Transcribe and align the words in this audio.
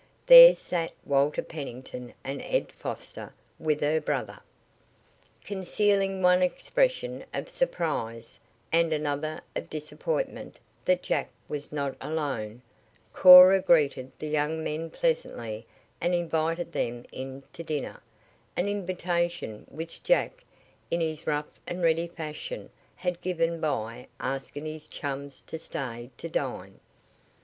There 0.25 0.55
sat 0.55 0.93
Walter 1.05 1.43
Pennington 1.43 2.15
and 2.23 2.41
Ed 2.41 2.71
Foster 2.71 3.35
with 3.59 3.81
her 3.81 4.01
brother. 4.01 4.39
Concealing 5.43 6.23
one 6.23 6.41
expression 6.41 7.23
of 7.35 7.51
surprise, 7.51 8.39
and 8.71 8.91
another 8.93 9.41
of 9.55 9.69
disappointment 9.69 10.57
that 10.85 11.03
Jack 11.03 11.29
was 11.47 11.71
not 11.71 11.95
alone, 12.01 12.63
Cora 13.13 13.61
greeted 13.61 14.11
the 14.17 14.27
young 14.27 14.63
men 14.63 14.89
pleasantly 14.89 15.67
and 16.01 16.15
invited 16.15 16.71
them 16.71 17.05
in 17.11 17.43
to 17.53 17.61
dinner, 17.63 18.01
an 18.57 18.67
invitation 18.67 19.67
which 19.69 20.01
Jack, 20.01 20.43
in 20.89 20.99
his 20.99 21.27
rough 21.27 21.59
and 21.67 21.83
ready 21.83 22.07
fashion 22.07 22.71
had 22.95 23.21
given 23.21 23.59
by 23.61 24.07
asking 24.19 24.65
his 24.65 24.87
chums 24.87 25.43
to 25.43 25.59
stay 25.59 26.09
to 26.17 26.27
dine. 26.27 26.79